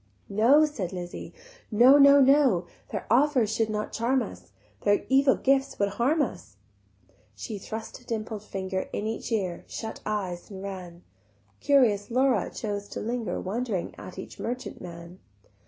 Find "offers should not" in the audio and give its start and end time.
3.11-3.93